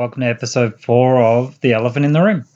[0.00, 2.46] Welcome to episode four of The Elephant in the Room.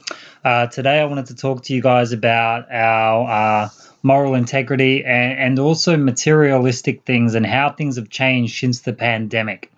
[0.42, 3.68] Uh, today, I wanted to talk to you guys about our uh,
[4.02, 9.70] moral integrity and, and, also materialistic things and how things have changed since the pandemic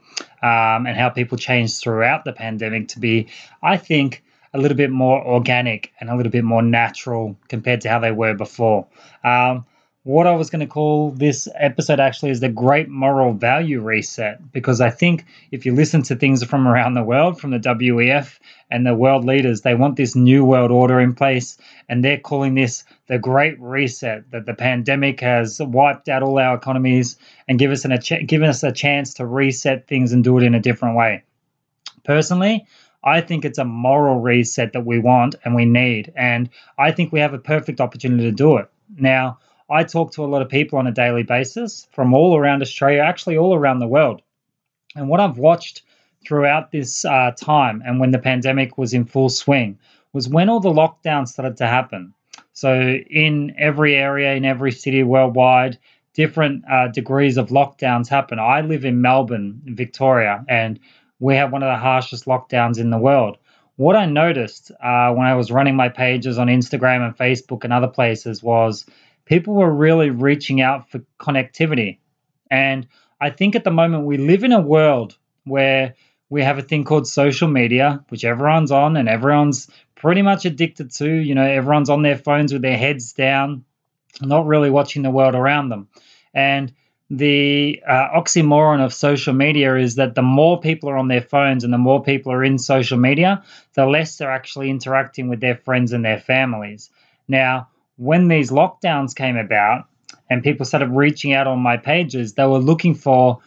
[0.45, 3.27] um, and how people changed throughout the pandemic to be,
[3.65, 4.23] I think,
[4.55, 8.13] a little bit more organic and a little bit more natural compared to how they
[8.13, 8.87] were before.
[9.25, 9.67] Um,
[10.07, 14.53] what I was going to call this episode actually is the Great Moral Value Reset,
[14.53, 18.39] because I think if you listen to things from around the world, from the WEF
[18.71, 22.55] and the world leaders, they want this new world order in place, and they're calling
[22.55, 24.31] this the Great Reset.
[24.31, 27.17] That the pandemic has wiped out all our economies
[27.49, 30.45] and give us an, a given us a chance to reset things and do it
[30.45, 31.25] in a different way.
[32.05, 32.65] Personally,
[33.03, 37.11] I think it's a moral reset that we want and we need, and I think
[37.11, 40.49] we have a perfect opportunity to do it now I talk to a lot of
[40.49, 44.23] people on a daily basis from all around Australia, actually all around the world.
[44.95, 45.83] And what I've watched
[46.27, 49.79] throughout this uh, time and when the pandemic was in full swing
[50.13, 52.15] was when all the lockdowns started to happen.
[52.53, 55.79] So, in every area, in every city worldwide,
[56.15, 58.39] different uh, degrees of lockdowns happen.
[58.39, 60.81] I live in Melbourne, Victoria, and
[61.19, 63.37] we have one of the harshest lockdowns in the world.
[63.77, 67.73] What I noticed uh, when I was running my pages on Instagram and Facebook and
[67.73, 68.87] other places was
[69.27, 71.99] people were really reaching out for connectivity.
[72.51, 72.87] And
[73.21, 75.95] I think at the moment we live in a world where
[76.31, 80.91] we have a thing called social media, which everyone's on and everyone's pretty much addicted
[80.93, 81.09] to.
[81.09, 83.65] You know, everyone's on their phones with their heads down,
[84.21, 85.89] not really watching the world around them.
[86.35, 86.73] And
[87.09, 91.63] the uh, oxymoron of social media is that the more people are on their phones
[91.63, 95.57] and the more people are in social media, the less they're actually interacting with their
[95.57, 96.91] friends and their families.
[97.29, 99.87] Now, when these lockdowns came about
[100.31, 103.39] and people started reaching out on my pages, they were looking for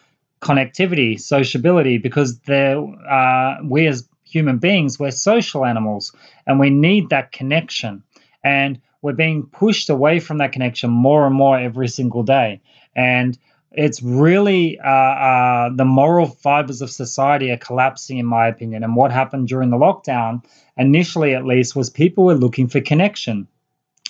[0.41, 6.15] connectivity, sociability, because uh, we as human beings, we're social animals
[6.47, 8.03] and we need that connection.
[8.43, 12.61] And we're being pushed away from that connection more and more every single day.
[12.95, 13.37] And
[13.71, 18.83] it's really uh, uh, the moral fibers of society are collapsing, in my opinion.
[18.83, 20.43] And what happened during the lockdown,
[20.77, 23.47] initially at least, was people were looking for connection.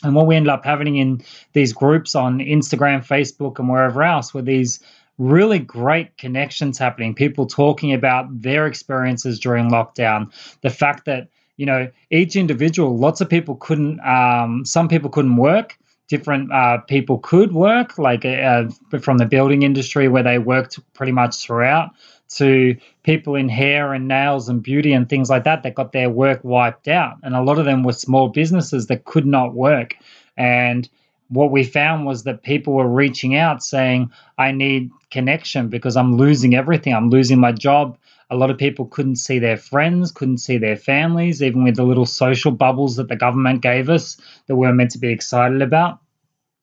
[0.03, 1.21] And what we ended up having in
[1.53, 4.79] these groups on Instagram, Facebook, and wherever else were these
[5.17, 7.13] really great connections happening.
[7.13, 10.31] People talking about their experiences during lockdown.
[10.61, 11.27] The fact that,
[11.57, 15.77] you know, each individual, lots of people couldn't, um, some people couldn't work.
[16.09, 18.65] Different uh, people could work, like uh,
[19.01, 21.91] from the building industry where they worked pretty much throughout
[22.29, 26.09] to people in hair and nails and beauty and things like that that got their
[26.09, 27.17] work wiped out.
[27.23, 29.95] And a lot of them were small businesses that could not work.
[30.37, 30.87] And
[31.29, 36.17] what we found was that people were reaching out saying, I need connection because I'm
[36.17, 36.93] losing everything.
[36.93, 37.97] I'm losing my job.
[38.29, 41.84] A lot of people couldn't see their friends, couldn't see their families, even with the
[41.84, 44.17] little social bubbles that the government gave us
[44.47, 46.00] that we were meant to be excited about.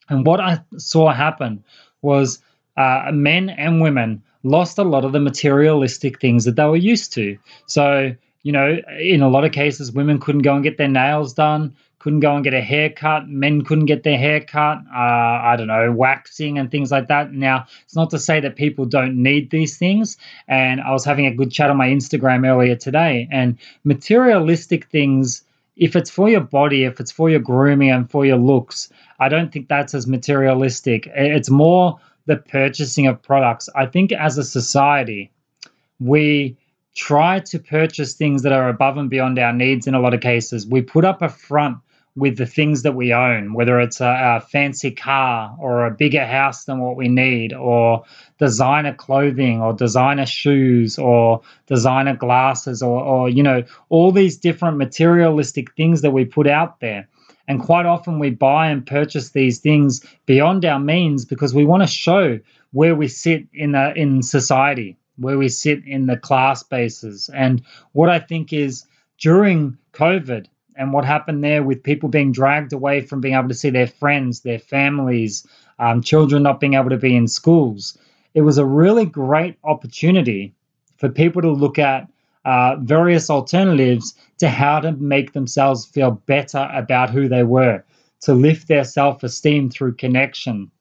[0.09, 1.63] And what I saw happen
[2.01, 2.39] was
[2.77, 7.13] uh, men and women lost a lot of the materialistic things that they were used
[7.13, 7.37] to.
[7.65, 11.33] So, you know, in a lot of cases, women couldn't go and get their nails
[11.33, 11.75] done,
[12.07, 13.27] couldn't go and get a haircut.
[13.27, 14.77] Men couldn't get their hair cut.
[14.95, 17.33] Uh, I don't know, waxing and things like that.
[17.33, 20.15] Now, it's not to say that people don't need these things.
[20.47, 25.43] And I was having a good chat on my Instagram earlier today, and materialistic things.
[25.75, 28.89] If it's for your body, if it's for your grooming and for your looks,
[29.19, 31.09] I don't think that's as materialistic.
[31.13, 33.67] It's more the purchasing of products.
[33.75, 35.29] I think as a society,
[35.99, 36.55] we
[36.95, 40.21] try to purchase things that are above and beyond our needs in a lot of
[40.21, 40.65] cases.
[40.65, 41.79] We put up a front
[42.17, 46.25] with the things that we own, whether it's a, a, fancy car or a bigger
[46.25, 48.03] house than what we need, or
[48.39, 54.77] designer clothing, or designer shoes, or designer glasses, or, or you know, all these different
[54.77, 57.07] materialistic things that we put out there.
[57.47, 61.83] And quite often we buy and purchase these things beyond our means because we want
[61.83, 62.39] to show
[62.71, 67.29] where we sit in the, in society, where we sit in the class bases.
[67.31, 68.87] And what I think is
[69.19, 70.47] during COVID
[70.77, 73.87] and what happened there with people being dragged away from being able to see their
[73.87, 75.45] friends, their families,
[75.79, 77.97] um, children not being able to be in schools,
[78.33, 80.53] it was a really great opportunity
[80.97, 82.07] for people to look at
[82.45, 87.83] uh, various alternatives to how to make themselves feel better about who they were,
[88.21, 90.71] to lift their self esteem through connection,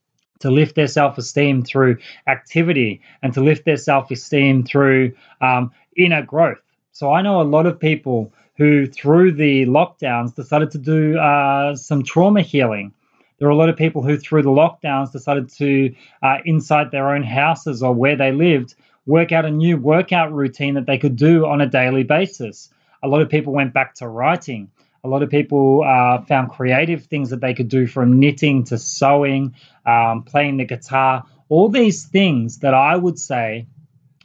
[0.41, 1.97] to lift their self esteem through
[2.27, 6.61] activity, and to lift their self esteem through um, inner growth.
[6.93, 11.75] So I know a lot of people who, through the lockdowns, decided to do uh,
[11.75, 12.93] some trauma healing.
[13.39, 17.15] There are a lot of people who, through the lockdowns, decided to, uh, inside their
[17.15, 18.75] own houses or where they lived,
[19.05, 22.71] work out a new workout routine that they could do on a daily basis.
[23.03, 24.71] A lot of people went back to writing.
[25.05, 28.79] A lot of people uh, found creative things that they could do from knitting to
[28.79, 29.55] sewing,
[29.85, 33.67] um, playing the guitar, all these things that I would say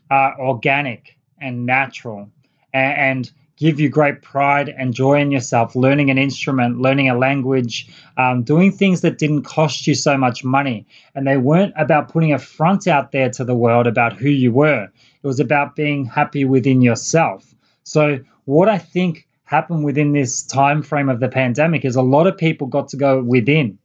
[0.10, 2.30] are organic and natural
[2.74, 7.15] and, and give you great pride and joy in yourself, learning an instrument, learning a
[7.15, 7.87] language,
[8.17, 10.87] um, doing things that didn't cost you so much money.
[11.13, 14.51] And they weren't about putting a front out there to the world about who you
[14.51, 17.53] were, it was about being happy within yourself.
[17.83, 22.25] So, what I think happened within this time frame of the pandemic is a lot
[22.25, 23.77] of people got to go within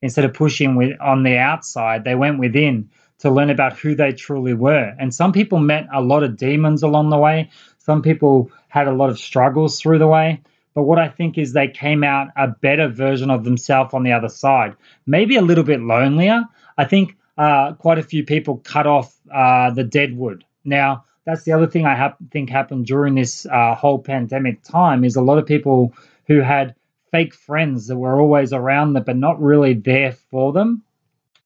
[0.00, 4.12] instead of pushing with, on the outside they went within to learn about who they
[4.12, 7.50] truly were and some people met a lot of demons along the way
[7.84, 10.40] some people had a lot of struggles through the way.
[10.74, 14.12] But what I think is they came out a better version of themselves on the
[14.12, 14.74] other side.
[15.06, 16.44] Maybe a little bit lonelier.
[16.78, 20.44] I think uh, quite a few people cut off uh, the deadwood.
[20.64, 25.04] Now, that's the other thing I ha- think happened during this uh, whole pandemic time
[25.04, 25.92] is a lot of people
[26.26, 26.74] who had
[27.12, 30.82] fake friends that were always around them but not really there for them.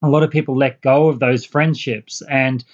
[0.02, 2.64] A lot of people let go of those friendships and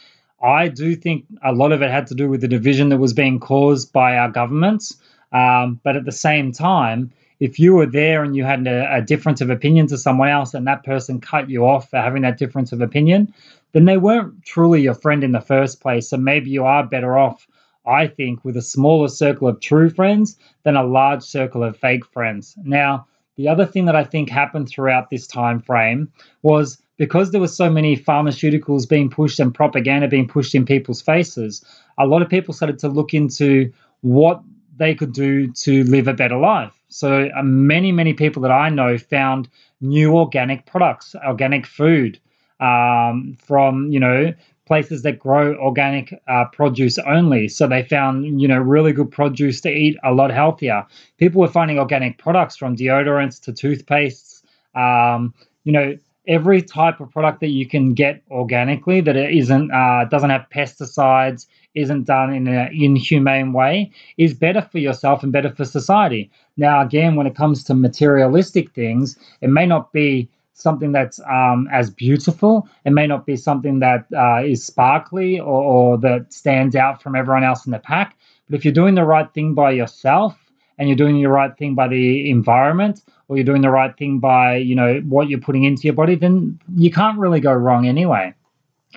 [0.43, 3.13] I do think a lot of it had to do with the division that was
[3.13, 4.97] being caused by our governments.
[5.33, 7.11] Um, but at the same time,
[7.41, 10.55] if you were there and you had a, a, difference of opinion to someone else
[10.55, 13.35] and that person cut you off for having that difference of opinion,
[13.73, 16.09] then they weren't truly your friend in the first place.
[16.09, 17.47] So maybe you are better off,
[17.85, 22.07] I think, with a smaller circle of true friends than a large circle of fake
[22.07, 22.57] friends.
[22.63, 27.41] Now, the other thing that I think happened throughout this time frame was because there
[27.41, 31.65] were so many pharmaceuticals being pushed and propaganda being pushed in people's faces,
[31.99, 34.43] a lot of people started to look into what
[34.77, 36.73] they could do to live a better life.
[36.89, 39.49] So uh, many, many people that I know found
[39.81, 42.21] new organic products, organic food
[42.61, 44.33] um, from you know
[44.67, 47.49] places that grow organic uh, produce only.
[47.49, 50.87] So they found you know really good produce to eat, a lot healthier.
[51.19, 54.43] People were finding organic products from deodorants to toothpastes.
[54.75, 55.97] Um, you know
[56.27, 60.47] every type of product that you can get organically that it isn't uh, doesn't have
[60.55, 66.31] pesticides isn't done in an inhumane way is better for yourself and better for society.
[66.57, 71.69] Now again when it comes to materialistic things it may not be something that's um,
[71.73, 72.69] as beautiful.
[72.85, 77.17] It may not be something that uh, is sparkly or, or that stands out from
[77.17, 78.17] everyone else in the pack.
[78.49, 80.39] But if you're doing the right thing by yourself
[80.79, 84.19] and you're doing the right thing by the environment or you're doing the right thing
[84.19, 87.87] by you know what you're putting into your body then you can't really go wrong
[87.87, 88.33] anyway.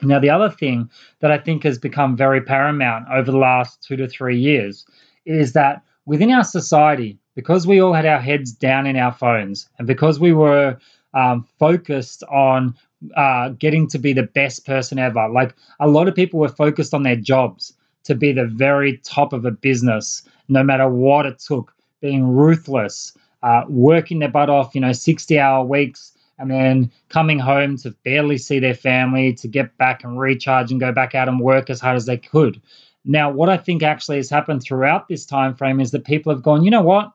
[0.03, 0.89] Now the other thing
[1.19, 4.85] that i think has become very paramount over the last two to three years
[5.25, 9.69] is that within our society because we all had our heads down in our phones
[9.77, 10.77] and because we were
[11.13, 12.75] um, focused on
[13.15, 16.93] uh, getting to be the best person ever like a lot of people were focused
[16.93, 17.73] on their jobs
[18.03, 23.17] to be the very top of a business no matter what it took, being ruthless,
[23.43, 27.91] uh, working their butt off, you know, 60 hour weeks, and then coming home to
[28.03, 31.69] barely see their family, to get back and recharge and go back out and work
[31.69, 32.61] as hard as they could.
[33.05, 36.43] Now, what I think actually has happened throughout this time frame is that people have
[36.43, 37.11] gone, you know what?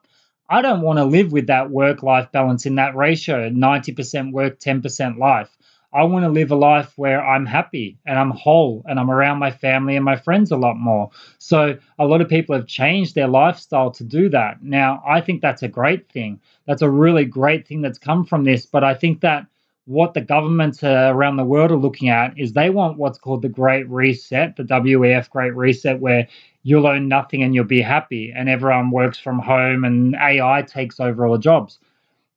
[0.49, 4.59] I don't want to live with that work life balance in that ratio 90% work,
[4.59, 5.55] 10% life.
[5.93, 9.39] I want to live a life where I'm happy and I'm whole and I'm around
[9.39, 11.09] my family and my friends a lot more.
[11.37, 14.63] So, a lot of people have changed their lifestyle to do that.
[14.63, 16.39] Now, I think that's a great thing.
[16.65, 18.65] That's a really great thing that's come from this.
[18.65, 19.45] But I think that
[19.85, 23.49] what the governments around the world are looking at is they want what's called the
[23.49, 26.27] Great Reset, the WEF Great Reset, where
[26.63, 30.99] you'll own nothing and you'll be happy and everyone works from home and AI takes
[30.99, 31.79] over all the jobs.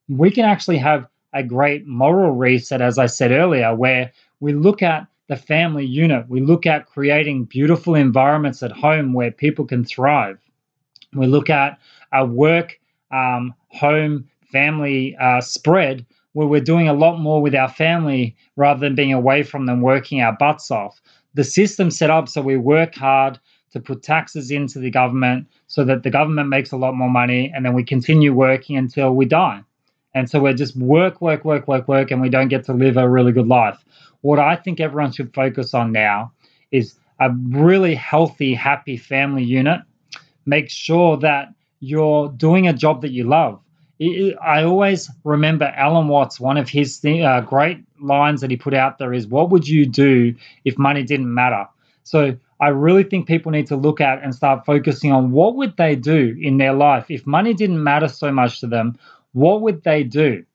[0.09, 4.83] We can actually have a great moral reset, as I said earlier, where we look
[4.83, 9.85] at the family unit, we look at creating beautiful environments at home where people can
[9.85, 10.39] thrive.
[11.15, 11.79] We look at
[12.13, 17.69] a work, um, home, family uh, spread where we're doing a lot more with our
[17.69, 21.01] family rather than being away from them working our butts off.
[21.35, 23.39] The system set up so we work hard
[23.73, 27.53] to put taxes into the government so that the government makes a lot more money
[27.55, 29.63] and then we continue working until we die.
[30.17, 32.97] And so we're just work, work, work, work, work, and we don't get to live
[32.97, 33.85] a really good life.
[34.23, 36.33] What I think everyone should focus on now
[36.73, 39.83] is a really healthy, happy family unit.
[40.47, 43.61] Make sure that you're doing a job that you love.
[44.01, 48.97] I always remember Alan Watts, one of his uh, great lines that he put out
[48.97, 51.67] there is, What would you do if money didn't matter?
[52.05, 55.77] So I really think people need to look at and start focusing on what would
[55.77, 58.99] they do in their life if money didn't matter so much to them
[59.37, 60.47] what would they do?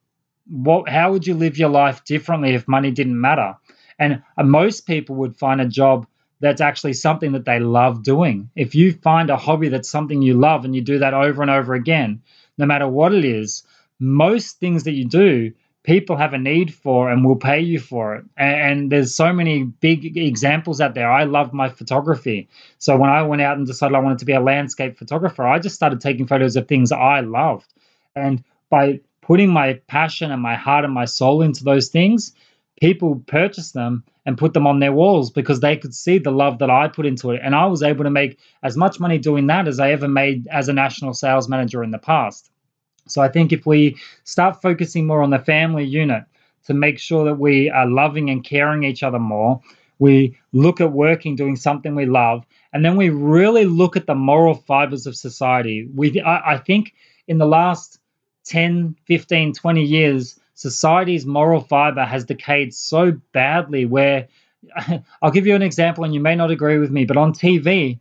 [0.48, 3.54] What, how would you live your life differently if money didn't matter?
[3.96, 6.04] And uh, most people would find a job
[6.40, 8.50] that's actually something that they love doing.
[8.56, 11.50] If you find a hobby that's something you love and you do that over and
[11.50, 12.22] over again,
[12.58, 13.62] no matter what it is,
[14.00, 15.52] most things that you do,
[15.84, 18.24] people have a need for and will pay you for it.
[18.36, 21.08] And, and, there's so many big examples out there.
[21.08, 22.48] I love my photography.
[22.78, 25.60] So when I went out and decided I wanted to be a landscape photographer, I
[25.60, 27.72] just started taking photos of things I loved.
[28.16, 32.32] And by putting my passion and my heart and my soul into those things,
[32.80, 36.58] people purchased them and put them on their walls because they could see the love
[36.60, 37.40] that I put into it.
[37.44, 40.48] And I was able to make as much money doing that as I ever made
[40.48, 42.50] as a national sales manager in the past.
[43.08, 46.24] So I think if we start focusing more on the family unit
[46.64, 49.60] to make sure that we are loving and caring each other more,
[49.98, 54.14] we look at working, doing something we love, and then we really look at the
[54.14, 55.88] moral fibers of society.
[55.94, 56.94] We, I, I think
[57.28, 57.98] in the last
[58.44, 64.28] 10, 15, 20 years, society's moral fiber has decayed so badly where
[65.22, 67.98] I'll give you an example, and you may not agree with me, but on TV,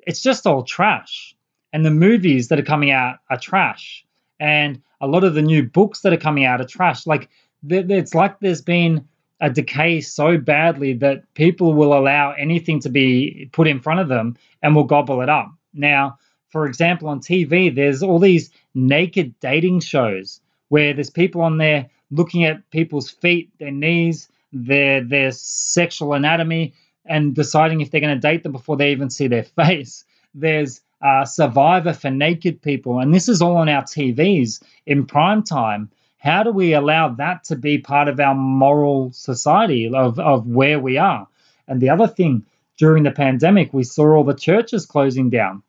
[0.00, 1.34] it's just all trash.
[1.72, 4.04] And the movies that are coming out are trash.
[4.38, 7.06] And a lot of the new books that are coming out are trash.
[7.06, 7.30] Like,
[7.68, 9.08] it's like there's been
[9.40, 14.08] a decay so badly that people will allow anything to be put in front of
[14.08, 15.48] them and will gobble it up.
[15.72, 16.18] Now,
[16.52, 21.88] for example, on TV, there's all these naked dating shows where there's people on there
[22.10, 26.74] looking at people's feet, their knees, their their sexual anatomy,
[27.06, 30.04] and deciding if they're going to date them before they even see their face.
[30.34, 35.42] There's uh, Survivor for naked people, and this is all on our TVs in prime
[35.42, 35.90] time.
[36.18, 40.78] How do we allow that to be part of our moral society of, of where
[40.78, 41.26] we are?
[41.66, 42.44] And the other thing,
[42.76, 45.62] during the pandemic, we saw all the churches closing down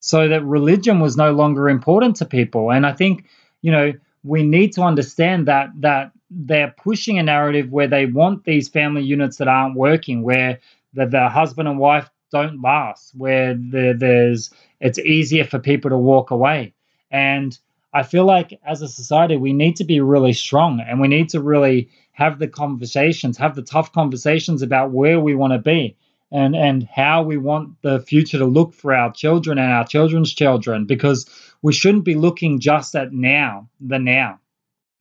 [0.00, 2.70] so that religion was no longer important to people.
[2.70, 3.26] And I think,
[3.62, 8.44] you know, we need to understand that that they're pushing a narrative where they want
[8.44, 10.58] these family units that aren't working, where
[10.92, 14.50] the, the husband and wife don't last, where the, there's
[14.80, 16.74] it's easier for people to walk away.
[17.10, 17.58] And
[17.92, 21.30] I feel like as a society, we need to be really strong and we need
[21.30, 25.96] to really have the conversations, have the tough conversations about where we want to be
[26.30, 30.32] and and how we want the future to look for our children and our children's
[30.32, 31.28] children because
[31.62, 34.38] we shouldn't be looking just at now the now.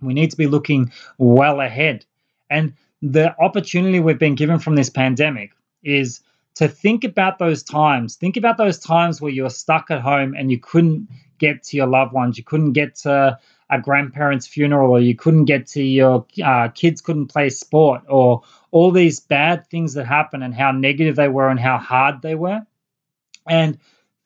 [0.01, 2.05] We need to be looking well ahead.
[2.50, 5.51] And the opportunity we've been given from this pandemic
[5.84, 6.22] is
[6.55, 8.15] to think about those times.
[8.15, 11.07] Think about those times where you're stuck at home and you couldn't
[11.38, 12.38] get to your loved ones.
[12.38, 13.38] You couldn't get to
[13.69, 18.41] a grandparent's funeral or you couldn't get to your uh, kids couldn't play sport or
[18.71, 22.36] all these bad things that happen and how negative they were and how hard they
[22.36, 22.65] were.
[23.47, 23.77] And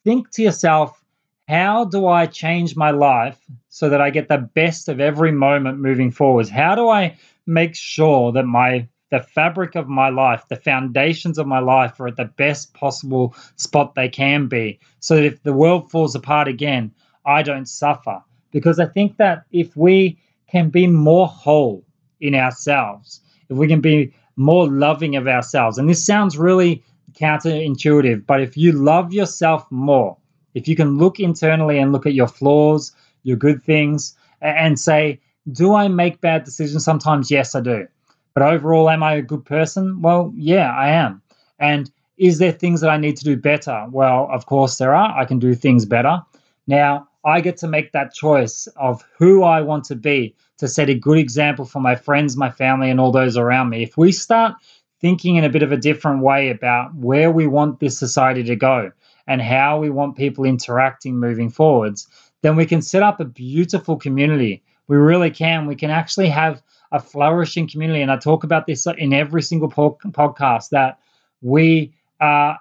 [0.03, 1.01] think to yourself
[1.47, 5.79] how do i change my life so that i get the best of every moment
[5.79, 6.49] moving forwards?
[6.49, 11.47] How do i make sure that my the fabric of my life the foundations of
[11.47, 15.53] my life are at the best possible spot they can be so that if the
[15.53, 16.91] world falls apart again
[17.25, 20.17] i don't suffer because I think that if we
[20.47, 21.83] can be more whole
[22.19, 28.25] in ourselves, if we can be more loving of ourselves, and this sounds really counterintuitive,
[28.25, 30.17] but if you love yourself more,
[30.53, 32.91] if you can look internally and look at your flaws,
[33.23, 35.19] your good things, and say,
[35.51, 36.83] do I make bad decisions?
[36.83, 37.87] Sometimes, yes, I do.
[38.33, 40.01] But overall, am I a good person?
[40.01, 41.21] Well, yeah, I am.
[41.59, 43.85] And is there things that I need to do better?
[43.91, 45.17] Well, of course, there are.
[45.17, 46.21] I can do things better.
[46.67, 50.89] Now, I get to make that choice of who I want to be to set
[50.89, 53.83] a good example for my friends, my family, and all those around me.
[53.83, 54.55] If we start
[54.99, 58.55] thinking in a bit of a different way about where we want this society to
[58.55, 58.91] go
[59.27, 62.07] and how we want people interacting moving forwards,
[62.41, 64.63] then we can set up a beautiful community.
[64.87, 65.67] We really can.
[65.67, 66.61] We can actually have
[66.91, 68.01] a flourishing community.
[68.01, 70.99] And I talk about this in every single po- podcast that
[71.41, 72.55] we uh,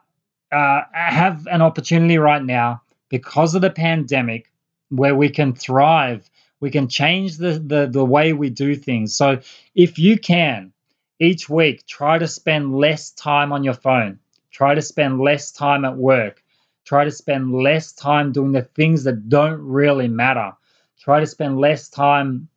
[0.52, 4.49] uh, have an opportunity right now because of the pandemic
[4.90, 6.28] where we can thrive.
[6.60, 9.16] We can change the, the the way we do things.
[9.16, 9.40] So
[9.74, 10.72] if you can
[11.18, 14.18] each week try to spend less time on your phone.
[14.50, 16.42] Try to spend less time at work.
[16.84, 20.52] Try to spend less time doing the things that don't really matter.
[20.98, 22.48] Try to spend less time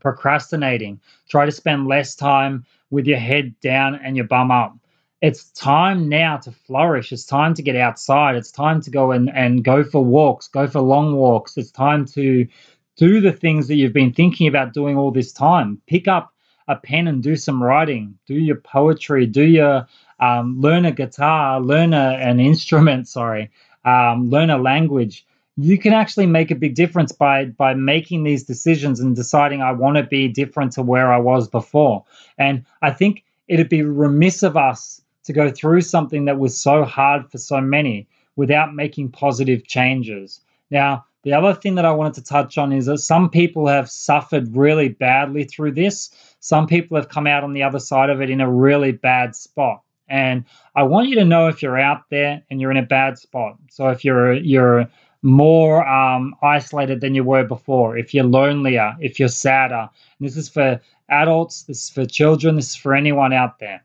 [0.00, 1.00] procrastinating.
[1.28, 4.76] Try to spend less time with your head down and your bum up
[5.22, 7.12] it's time now to flourish.
[7.12, 8.34] It's time to get outside.
[8.34, 11.56] It's time to go and, and go for walks, go for long walks.
[11.56, 12.48] It's time to
[12.96, 15.80] do the things that you've been thinking about doing all this time.
[15.86, 16.34] Pick up
[16.66, 19.86] a pen and do some writing, do your poetry, do your
[20.18, 23.50] um, learn a guitar, learn a, an instrument, sorry,
[23.84, 25.24] um, learn a language.
[25.56, 29.70] You can actually make a big difference by by making these decisions and deciding I
[29.70, 32.04] want to be different to where I was before.
[32.38, 36.84] And I think it'd be remiss of us to go through something that was so
[36.84, 40.40] hard for so many without making positive changes.
[40.70, 43.88] Now, the other thing that I wanted to touch on is that some people have
[43.88, 46.10] suffered really badly through this.
[46.40, 49.36] Some people have come out on the other side of it in a really bad
[49.36, 49.82] spot.
[50.08, 53.18] And I want you to know if you're out there and you're in a bad
[53.18, 53.56] spot.
[53.70, 54.88] So if you're you're
[55.22, 59.88] more um, isolated than you were before, if you're lonelier, if you're sadder,
[60.18, 63.84] and this is for adults, this is for children, this is for anyone out there.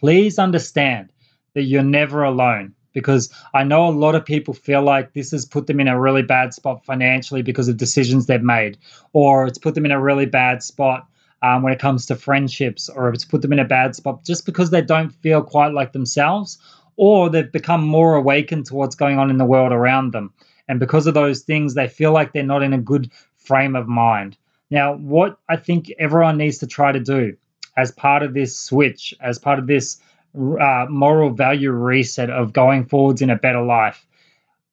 [0.00, 1.12] Please understand
[1.54, 5.44] that you're never alone because I know a lot of people feel like this has
[5.44, 8.78] put them in a really bad spot financially because of decisions they've made,
[9.12, 11.06] or it's put them in a really bad spot
[11.42, 14.46] um, when it comes to friendships, or it's put them in a bad spot just
[14.46, 16.58] because they don't feel quite like themselves,
[16.96, 20.32] or they've become more awakened to what's going on in the world around them.
[20.68, 23.86] And because of those things, they feel like they're not in a good frame of
[23.86, 24.38] mind.
[24.70, 27.36] Now, what I think everyone needs to try to do
[27.76, 30.00] as part of this switch, as part of this
[30.36, 34.06] uh, moral value reset of going forwards in a better life.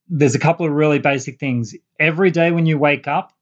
[0.10, 1.76] There's a couple of really basic things.
[2.00, 3.34] Every day when you wake up,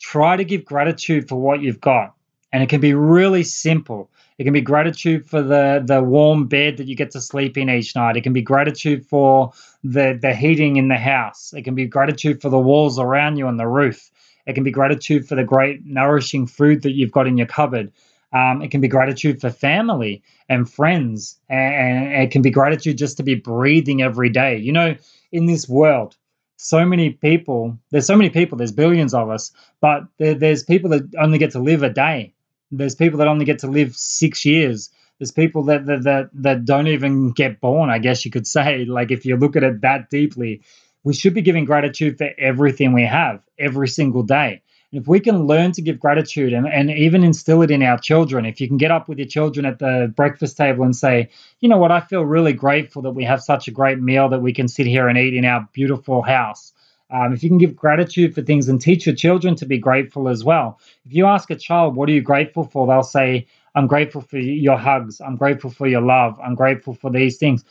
[0.00, 2.14] try to give gratitude for what you've got.
[2.52, 4.10] And it can be really simple.
[4.38, 7.70] It can be gratitude for the, the warm bed that you get to sleep in
[7.70, 8.16] each night.
[8.16, 11.52] It can be gratitude for the, the heating in the house.
[11.52, 14.10] It can be gratitude for the walls around you and the roof.
[14.46, 17.92] It can be gratitude for the great nourishing food that you've got in your cupboard.
[18.34, 23.16] Um, it can be gratitude for family and friends, and, it can be gratitude just
[23.18, 24.58] to be breathing every day.
[24.58, 24.96] You know,
[25.30, 26.16] in this world,
[26.56, 30.90] so many people, there's so many people, there's billions of us, but there, there's people
[30.90, 32.34] that only get to live a day.
[32.72, 34.90] There's people that only get to live six years.
[35.20, 38.84] There's people that, that that that don't even get born, I guess you could say.
[38.88, 40.62] Like if you look at it that deeply,
[41.04, 44.62] we should be giving gratitude for everything we have every single day
[44.94, 48.46] if we can learn to give gratitude and, and even instill it in our children,
[48.46, 51.30] if you can get up with your children at the breakfast table and say,
[51.60, 54.40] you know what, I feel really grateful that we have such a great meal that
[54.40, 56.72] we can sit here and eat in our beautiful house.
[57.10, 60.28] Um, if you can give gratitude for things and teach your children to be grateful
[60.28, 60.80] as well.
[61.04, 62.86] If you ask a child, what are you grateful for?
[62.86, 65.20] They'll say, I'm grateful for your hugs.
[65.20, 66.38] I'm grateful for your love.
[66.42, 67.64] I'm grateful for these things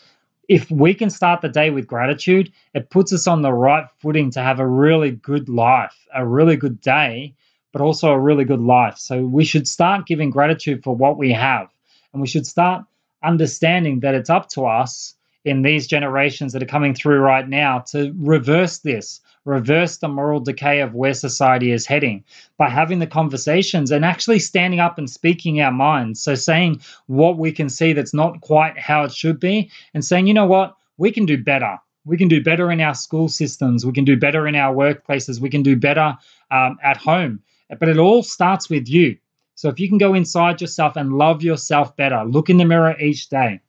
[0.50, 4.30] if we can start the day with gratitude, it puts us on the right footing
[4.32, 7.34] to have a really good life, a really good day,
[7.72, 8.98] but also a really good life.
[8.98, 11.70] So we should start giving gratitude for what we have.
[12.12, 12.86] And we should start
[13.24, 17.80] understanding that it's up to us in these generations that are coming through right now
[17.80, 22.24] to reverse this, reverse the moral decay of where society is heading
[22.58, 26.22] by having the conversations and actually standing up and speaking our minds.
[26.22, 30.28] So, saying what we can see that's not quite how it should be, and saying,
[30.28, 31.78] you know what, we can do better.
[32.06, 33.86] We can do better in our school systems.
[33.86, 35.40] We can do better in our workplaces.
[35.40, 36.18] We can do better
[36.52, 37.42] um, at home.
[37.80, 39.18] But it all starts with you.
[39.56, 42.96] So, if you can go inside yourself and love yourself better, look in the mirror
[43.00, 43.60] each day.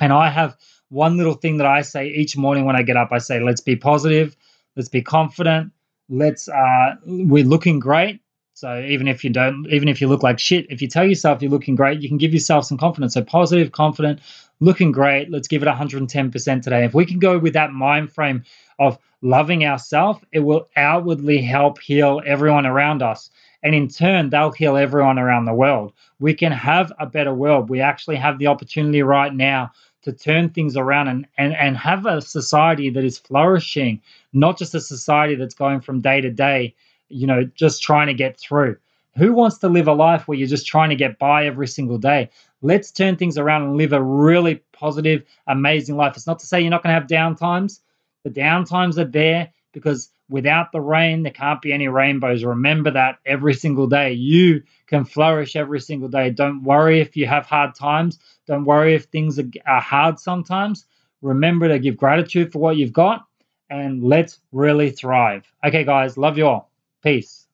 [0.00, 0.56] And I have
[0.90, 3.08] one little thing that I say each morning when I get up.
[3.12, 4.36] I say, let's be positive,
[4.78, 5.72] let's be confident,
[6.08, 8.22] let's uh, we're looking great.
[8.54, 11.42] So even if you don't, even if you look like shit, if you tell yourself
[11.42, 13.14] you're looking great, you can give yourself some confidence.
[13.14, 14.20] So positive, confident,
[14.60, 15.30] looking great.
[15.30, 16.84] Let's give it 110% today.
[16.84, 18.44] If we can go with that mind frame
[18.78, 23.30] of loving ourselves, it will outwardly help heal everyone around us.
[23.62, 25.92] And in turn, they'll heal everyone around the world.
[26.20, 27.68] We can have a better world.
[27.68, 32.06] We actually have the opportunity right now to turn things around and, and, and have
[32.06, 34.00] a society that is flourishing,
[34.32, 36.74] not just a society that's going from day to day,
[37.08, 38.76] you know, just trying to get through.
[39.16, 41.98] Who wants to live a life where you're just trying to get by every single
[41.98, 42.30] day?
[42.62, 46.16] Let's turn things around and live a really positive, amazing life.
[46.16, 47.80] It's not to say you're not going to have downtimes.
[48.22, 52.44] The downtimes are there because without the rain, there can't be any rainbows.
[52.44, 54.12] Remember that every single day.
[54.12, 56.30] You can flourish every single day.
[56.30, 58.18] Don't worry if you have hard times.
[58.46, 60.86] Don't worry if things are, hard sometimes.
[61.22, 63.26] Remember to give gratitude for what you've got
[63.70, 65.44] and let's really thrive.
[65.64, 66.70] Okay, guys, love you all.
[67.02, 67.47] Peace.